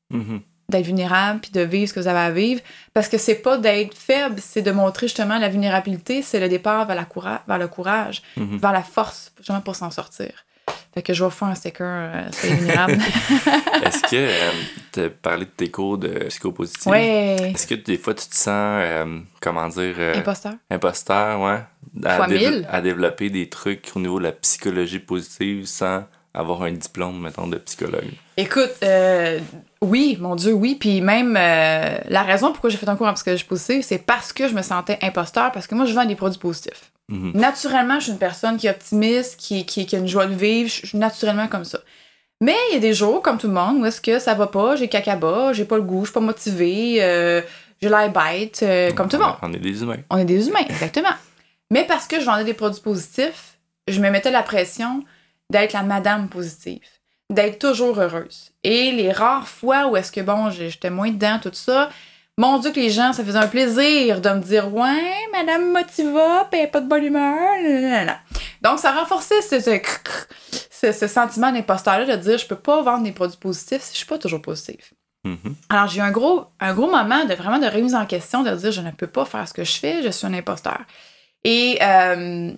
[0.09, 0.39] Mhm.
[0.69, 2.61] D'être vulnérable puis de vivre ce que vous avez à vivre.
[2.93, 6.85] Parce que c'est pas d'être faible, c'est de montrer justement la vulnérabilité, c'est le départ
[6.85, 8.57] vers, la coura- vers le courage, Mhm.
[8.57, 10.31] vers la force, justement pour s'en sortir.
[10.93, 12.97] Fait que je vais faire un sticker, euh, soyez vulnérable.
[13.83, 14.29] Est-ce que
[14.91, 16.91] tu as parlé de tes cours de psychopositive?
[16.91, 17.51] ouais.
[17.53, 18.47] Est-ce que des fois tu te sens,
[18.83, 20.53] euh, comment dire, euh, Imposteur.
[20.69, 21.59] imposteur, ouais,
[22.03, 22.67] à, Fois dév- mille.
[22.69, 26.03] à développer des trucs au niveau de la psychologie positive sans
[26.37, 28.11] avoir un diplôme, mettons, de psychologue?
[28.37, 29.39] Écoute, euh,
[29.81, 30.75] oui, mon Dieu, oui.
[30.79, 34.33] Puis même, euh, la raison pourquoi j'ai fait un cours en psychologie positive, c'est parce
[34.33, 36.91] que je me sentais imposteur, parce que moi, je vends des produits positifs.
[37.09, 37.31] Mhm.
[37.35, 40.35] Naturellement, je suis une personne qui est optimiste, qui, qui, qui a une joie de
[40.35, 40.69] vivre.
[40.69, 41.79] Je suis naturellement comme ça.
[42.41, 44.47] Mais il y a des jours, comme tout le monde, où est-ce que ça va
[44.47, 47.41] pas, j'ai cacaba, j'ai pas le goût, je suis pas motivée, euh,
[47.81, 49.35] j'ai l'air bête, euh, comme tout le monde.
[49.41, 49.97] On est des humains.
[50.09, 51.13] On est des humains, exactement.
[51.71, 55.03] Mais parce que je vendais des produits positifs, je me mettais la pression
[55.49, 56.81] d'être la madame positive,
[57.29, 58.51] d'être toujours heureuse.
[58.63, 61.89] Et les rares fois où est-ce que, bon, j'étais moins dedans, tout ça,
[62.37, 66.47] mon Dieu que les gens, ça faisait un plaisir de me dire «Ouais, madame Motiva,
[66.51, 68.19] pis elle pas de bonne humeur.
[68.61, 69.59] Donc, ça renforçait ce,
[70.93, 74.05] ce, sentiment d'imposteur-là de dire «Je peux pas vendre des produits positifs si je suis
[74.05, 74.91] pas toujours positive.»
[75.23, 75.55] Mhm.
[75.69, 78.51] Alors, j'ai eu un gros, un gros moment de vraiment de remise en question, de
[78.51, 80.81] dire je ne peux pas faire ce que je fais, je suis un imposteur.
[81.43, 82.53] Et, euh,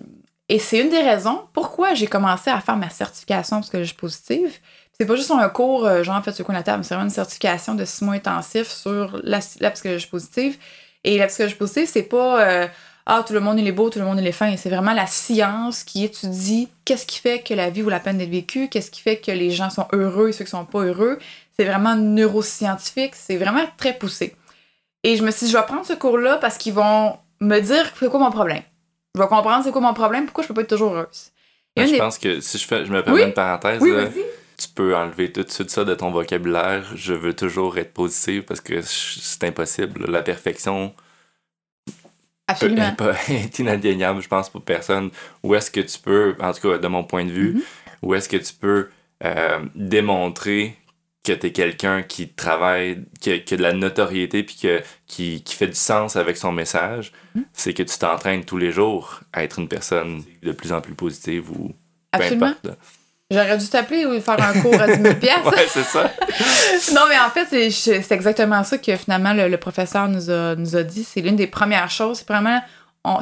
[0.50, 4.58] et c'est une des raisons pourquoi j'ai commencé à faire ma certification en psychologie positive.
[4.98, 6.82] C'est pas juste un cours, euh, genre, en fait, sur le coin de la table,
[6.82, 10.58] c'est vraiment une certification de six mois intensif sur la, la psychologie positive.
[11.04, 12.66] Et la psychologie positive, c'est pas euh,
[13.06, 14.56] ah, tout le monde il est beau, tout le monde il est fin.
[14.56, 18.18] C'est vraiment la science qui étudie qu'est-ce qui fait que la vie vaut la peine
[18.18, 20.80] d'être vécue, qu'est-ce qui fait que les gens sont heureux et ceux qui sont pas
[20.80, 21.20] heureux.
[21.56, 24.34] C'est vraiment neuroscientifique, c'est vraiment très poussé.
[25.04, 27.92] Et je me suis dit, je vais prendre ce cours-là parce qu'ils vont me dire
[28.00, 28.62] c'est quoi mon problème.
[29.16, 31.30] Je vais comprendre c'est quoi mon problème, pourquoi je peux pas être toujours heureuse.
[31.76, 33.26] Ben, je des- pense que si je, fais, je me permets Oui.
[33.28, 34.24] une parenthèse, Oui, là, vas-y.
[34.58, 36.84] tu peux enlever tout de suite ça de ton vocabulaire.
[36.94, 40.10] Je veux toujours être positive parce que c'est impossible.
[40.10, 40.90] La perfection
[41.86, 41.92] peut-
[42.48, 42.88] Absolument.
[42.92, 45.10] est, pas, est inatteignable, je pense, pour personne.
[45.42, 47.62] Où est-ce que tu peux, en tout cas de mon point de vue, Mhm.
[48.02, 48.90] où est-ce que tu peux
[49.24, 50.76] euh, démontrer
[51.24, 54.82] que tu es quelqu'un qui travaille, qui a, qui a de la notoriété, puis que,
[55.06, 57.44] qui, qui fait du sens avec son message, Mhm.
[57.52, 60.94] c'est que tu t'entraînes tous les jours à être une personne de plus en plus
[60.94, 61.74] positive ou peu
[62.12, 62.46] Absolument.
[62.46, 62.64] importe.
[62.66, 62.72] là.
[63.32, 65.44] J'aurais dû t'appeler ou faire un cours à 10 000 piastres.
[65.56, 66.10] Ouais, c'est ça.
[66.94, 70.74] Non, mais en fait, c'est- exactement ça que finalement le, le professeur nous a, nous
[70.74, 71.04] a dit.
[71.04, 72.18] C'est l'une des premières choses.
[72.18, 72.60] C'est vraiment,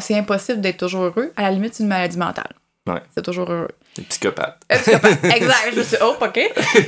[0.00, 1.32] c'est impossible d'être toujours heureux.
[1.36, 2.52] À la limite, c'est une maladie mentale.
[2.88, 3.02] Ouais.
[3.14, 3.68] C'est toujours heureux.
[3.96, 4.60] Les psychopathes.
[4.72, 5.24] Euh, psychopathe.
[5.36, 5.70] exact.
[5.72, 6.36] Je me suis oh, OK.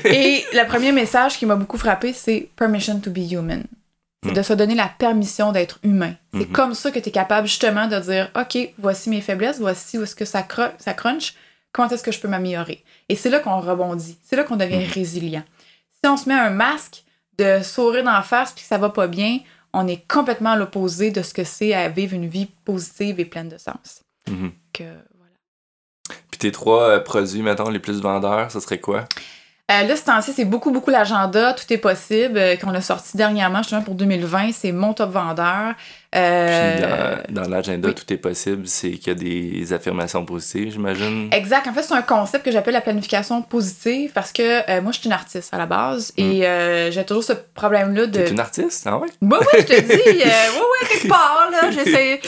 [0.05, 3.65] Et le premier message qui m'a beaucoup frappé, c'est Permission to be human.
[4.23, 4.35] C'est Mm.
[4.35, 6.15] de se donner la permission d'être humain.
[6.35, 6.53] C'est Mhm.
[6.53, 10.03] comme ça que tu es capable justement de dire, OK, voici mes faiblesses, voici où
[10.03, 11.33] est-ce que ça, cro- ça crunch,
[11.73, 12.85] comment est-ce que je peux m'améliorer.
[13.09, 14.19] Et c'est là qu'on rebondit.
[14.23, 14.93] C'est là qu'on devient Mhm.
[14.93, 15.45] résilient.
[16.03, 17.03] Si on se met un masque
[17.39, 19.39] de sourire d'en face puis que ça va pas bien,
[19.73, 23.25] on est complètement à l'opposé de ce que c'est à vivre une vie positive et
[23.25, 24.03] pleine de sens.
[24.75, 24.85] Que,
[26.41, 29.05] tes trois euh, produits, mettons, les plus vendeurs, ça serait quoi?
[29.71, 31.53] Euh, là, ce temps-ci, c'est beaucoup, beaucoup l'agenda.
[31.53, 32.37] Tout est possible.
[32.37, 34.51] euh, qu'on a sorti dernièrement, justement, pour 2020.
[34.53, 35.75] C'est mon top vendeur.
[36.13, 37.95] Euh, Puis dans, dans l'agenda, oui.
[37.95, 41.29] tout est possible, c'est qu'il y a des affirmations positives, j'imagine.
[41.33, 41.69] Exact.
[41.69, 45.07] En fait, c'est un concept que j'appelle la planification positive parce que moi, je suis
[45.07, 48.23] une artiste à la base et euh, j'ai toujours ce problème-là de.
[48.25, 49.07] T'es une artiste, ah ouais?
[49.23, 49.93] Oui, oui, je te dis.
[50.05, 51.71] oui, oui, quelque part, là.
[51.71, 52.21] J'essaie.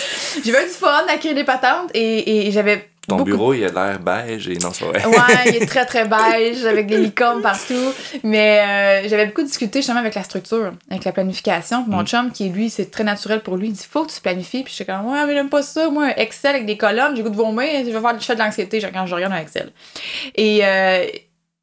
[0.44, 2.88] J'avais du fun à créer des patentes et, et j'avais.
[3.08, 5.04] Ton beaucoup bureau, il a l'air beige et non, c'est vrai.
[5.04, 5.16] Ouais,
[5.48, 7.92] il est très très beige avec des licornes partout.
[8.22, 11.82] Mais euh, j'avais beaucoup discuté justement avec la structure, avec la planification.
[11.82, 12.06] Puis Mon Mm.
[12.06, 14.62] chum, qui lui, c'est très naturel pour lui, il dit faut que tu planifies.
[14.62, 15.90] Puis j'étais comme ouais, mais j'aime pas ça.
[15.90, 18.34] Moi, un Excel avec des colonnes, j'ai goût de vomir, je vais faire je fais
[18.36, 19.72] de l'anxiété quand je regarde un Excel.
[20.36, 21.04] Et, euh,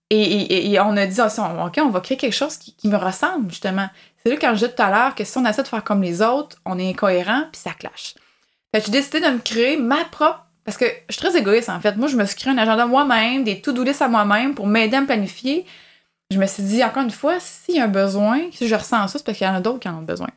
[0.09, 2.73] et, et- et on a dit aussi, on- ok, on va créer quelque chose qui,
[2.75, 3.87] qui me ressemble justement.
[4.23, 6.01] C'est là quand je disais tout à l'heure que si on essaie de faire comme
[6.01, 8.15] les autres, on est incohérent puis ça clash.
[8.73, 11.67] Fait que j'ai décidé de me créer ma propre parce que je suis très égoïste,
[11.69, 11.97] en fait.
[11.97, 15.01] Moi, je me suis créé un agenda moi-même, des to-do à moi-même pour m'aider à
[15.01, 15.65] me planifier.
[16.29, 19.07] Je me suis dit, encore une fois, s'il y a un besoin, si je ressens
[19.07, 20.27] ça, c'est parce qu'il y en a d'autres qui en ont besoin.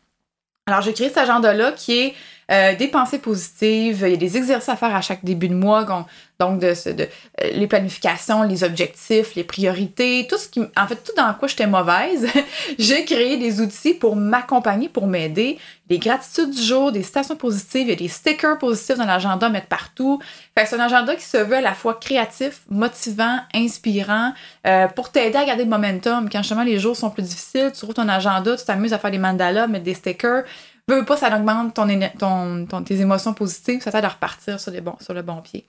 [0.66, 2.14] Alors, j'ai créé cet agenda-là qui est
[2.52, 4.02] euh, des pensées positives.
[4.02, 5.84] Il y a des exercices à faire à chaque début de mois.
[6.38, 10.60] Donc, de, de, euh, les planifications, les objectifs, les priorités, tout ce qui.
[10.60, 12.26] En fait, tout dans quoi j'étais mauvaise.
[12.78, 15.58] j'ai créé des outils pour m'accompagner, pour m'aider.
[15.86, 19.48] Des gratitudes du jour, des citations positives, il y a des stickers positifs dans l'agenda
[19.48, 20.20] mettre partout.
[20.56, 24.32] Fait c'est un agenda qui se veut à la fois créatif, motivant, inspirant,
[24.66, 26.28] euh, pour t'aider à garder le momentum.
[26.30, 29.10] Quand justement les jours sont plus difficiles, tu trouves ton agenda, tu t'amuses à faire
[29.10, 30.44] des mandalas, mettre des stickers.
[30.88, 31.86] Veux, pas, ça augmente ton,
[32.18, 35.36] ton, ton- tes émotions positives, ça t'aide à repartir sur, les bons, sur le bon
[35.40, 35.64] pied.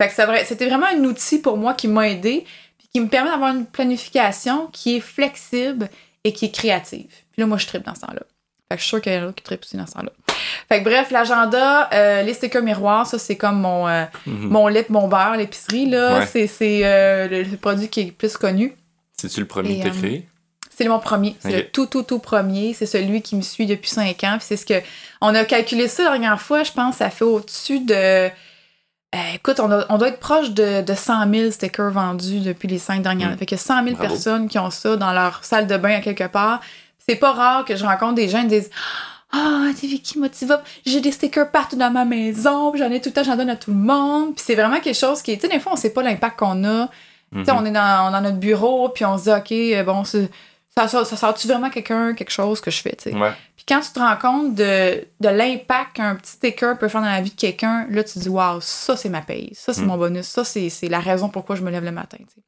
[0.00, 2.44] Fait que c'est vrai, c'était vraiment un outil pour moi qui m'a aidé,
[2.78, 5.88] puis qui me permet d'avoir une planification qui est flexible
[6.24, 7.06] et qui est créative.
[7.32, 8.20] Puis là, moi, je tripe dans ce temps-là.
[8.68, 10.10] Fait que je suis sûre qu'il y en a qui trippent aussi dans ce temps-là.
[10.68, 14.48] Fait que bref, l'agenda, euh, les stickers miroirs, ça, c'est comme mon, euh, Mhm.
[14.48, 16.18] mon lait, mon beurre, l'épicerie, là.
[16.18, 16.26] Ouais.
[16.48, 18.74] C'est, euh, le, le produit qui est le plus connu.
[19.16, 20.28] C'est-tu le premier Et, que t'as euh, créé?
[20.78, 21.36] C'est mon premier.
[21.40, 22.74] C'est le tout, tout, tout premier.
[22.74, 24.36] C'est celui qui me suit depuis cinq ans.
[24.38, 24.74] Puis c'est ce que.
[25.22, 27.94] On a calculé ça la dernière fois, je pense, ça fait au-dessus de.
[27.94, 28.28] Euh,
[29.34, 32.78] écoute, on, a- on doit être proche de, de 100 000 stickers vendus depuis les
[32.78, 33.36] cinq dernières années.
[33.36, 33.38] Mm.
[33.38, 34.10] Fait que 100 000 Bravo.
[34.12, 36.60] personnes qui ont ça dans leur salle de bain à quelque part.
[37.08, 38.70] C'est pas rare que je rencontre des gens qui disent
[39.32, 43.12] Ah, t'es Vicky Motiva, j'ai des stickers partout dans ma maison, j'en ai tout le
[43.14, 44.34] temps, j'en donne à tout le monde.
[44.34, 45.34] Puis c'est vraiment quelque chose qui.
[45.38, 46.88] Tu sais, des fois, on sait pas l'impact qu'on a.
[47.32, 47.58] Tu sais, Mhm.
[47.58, 50.04] on est dans, dans notre bureau, puis on se dit, OK, euh, bon,
[50.78, 53.16] ça, sort- ça sort-tu vraiment quelqu'un, quelque chose que je fais, tu sais?
[53.16, 53.32] Ouais.
[53.56, 57.06] Puis quand tu te rends compte de, de l'impact qu'un petit sticker peut faire dans
[57.06, 59.50] la vie de quelqu'un, là, tu te dis, waouh, ça, c'est ma paye.
[59.54, 59.86] Ça, c'est Mm.
[59.86, 60.26] mon bonus.
[60.26, 62.40] Ça, c'est c'est la raison pourquoi je me lève le matin, tu sais.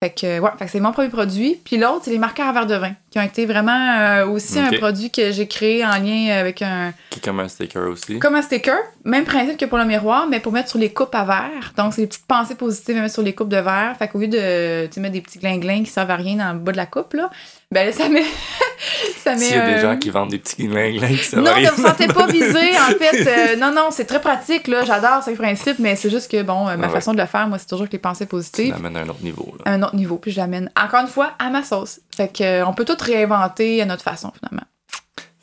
[0.00, 1.60] Fait que, ouais, fait que c'est mon premier produit.
[1.64, 4.60] Puis l'autre, c'est les marqueurs à verre de vin, qui ont été vraiment euh, aussi
[4.60, 8.18] un produit que j'ai créé en lien avec un, Qui est comme un sticker aussi.
[8.20, 11.14] comme un sticker, même principe que pour le miroir, mais pour mettre sur les coupes
[11.16, 11.72] à verre.
[11.76, 13.96] Donc, c'est des petites pensées positives à mettre sur les coupes de verre.
[13.98, 16.60] Fait qu'au lieu de tu mettre des petits glinglings qui servent à rien dans le
[16.60, 17.28] bas de la coupe, là,
[17.72, 18.22] ben là, ça met.
[19.24, 21.82] ça S'il y a des gens qui vendent des petits glinglings, ça non, ne vous
[21.82, 22.46] sentez pas visé,
[22.78, 23.26] en fait.
[23.26, 24.84] Euh, non, non, c'est très pratique, là.
[24.84, 26.92] J'adore ce principe, mais c'est juste que, bon, euh, ma ouais.
[26.92, 29.22] façon de le faire, moi, c'est toujours avec les pensées positives l'amènes à un autre
[29.22, 29.54] niveau.
[29.58, 29.70] Là.
[29.72, 32.00] à un autre niveau, puis je l'amène, encore une fois, à ma sauce.
[32.16, 34.66] Fait que, euh, on peut tout réinventer à notre façon, finalement.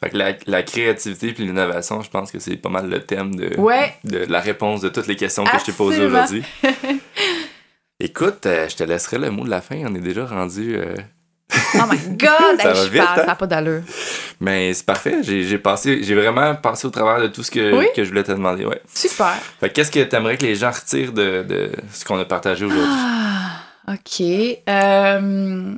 [0.01, 3.33] Fait que la, la créativité puis l'innovation, je pense que c'est pas mal le thème
[3.35, 3.93] de, Ouais.
[4.03, 6.43] de la réponse de toutes les questions que je t'ai posées aujourd'hui.
[7.99, 9.77] Écoute, euh, je te laisserai le mot de la fin.
[9.87, 10.75] On est déjà rendu.
[10.75, 10.95] euh,
[11.53, 12.59] Oh my God!
[12.59, 13.21] Ça hey, va je vite, parle, hein?
[13.21, 13.81] ça n'a pas d'allure.
[14.39, 15.17] Mais c'est parfait.
[15.23, 17.85] J'ai passé, j'ai vraiment passé au travers de tout ce que, Oui?
[17.95, 18.65] que je voulais te demander.
[18.65, 18.81] Ouais.
[18.93, 19.33] Super.
[19.73, 22.87] Qu'est-ce que tu aimerais que les gens retirent de, de ce qu'on a partagé aujourd'hui?
[22.89, 24.21] Ah, OK.
[24.67, 25.73] Euh,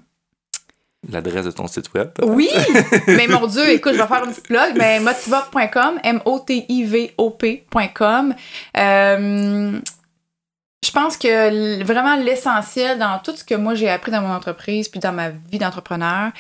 [1.12, 2.10] L'adresse de ton site web.
[2.24, 2.50] oui!
[3.08, 4.74] mais mon Dieu, écoute, je vais faire une petite blog.
[4.78, 6.00] Mais motivop.com,
[6.98, 8.34] M-O-T-I-V-O-P.com.
[8.78, 9.80] Euh,
[10.88, 14.88] je pense que vraiment l'essentiel dans tout ce que moi j'ai appris dans mon entreprise
[14.88, 16.32] puis dans ma vie d'entrepreneur,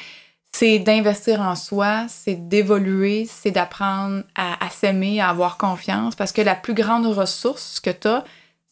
[0.53, 6.41] c'est d'investir en soi, c'est d'évoluer, c'est d'apprendre à, s'aimer, à avoir confiance, parce que
[6.41, 8.23] la plus grande ressource que tu as,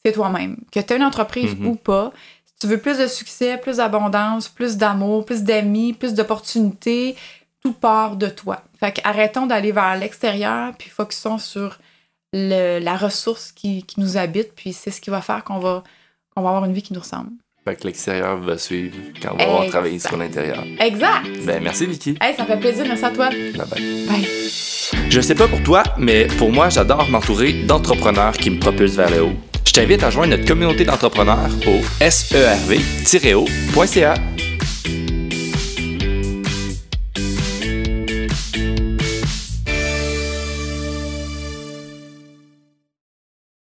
[0.04, 0.58] c'est toi-même.
[0.72, 1.66] Que tu aies une entreprise mm-hmm.
[1.66, 2.14] ou pas,
[2.46, 7.18] si tu veux plus de succès, plus d'abondance, plus d'amour, plus d'amis, plus d'opportunités,
[7.62, 8.64] tout part de toi.
[8.80, 11.78] Fait qu'arrêtons d'aller vers l'extérieur, puis focusons sur
[12.34, 15.84] la ressource qui, nous habite, puis c'est ce qui va faire qu'on va,
[16.36, 17.32] qu'on va avoir une vie qui nous ressemble.
[17.64, 20.64] Fait que l'extérieur va suivre quand on va avoir travaillé sur l'intérieur.
[20.80, 21.26] Exact.
[21.46, 22.16] Ben, merci Vicky.
[22.22, 22.86] Hey, ça fait plaisir.
[22.88, 23.30] Merci à toi.
[23.30, 24.06] Bye bye.
[24.06, 24.28] Bye.
[25.10, 29.10] Je sais pas pour toi, mais pour moi, j'adore m'entourer d'entrepreneurs qui me propulsent vers
[29.10, 29.34] le haut.
[29.66, 34.14] Je t'invite à joindre notre communauté d'entrepreneurs au serv-o.ca.